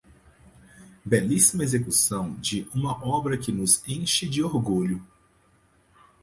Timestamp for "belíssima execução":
1.05-2.33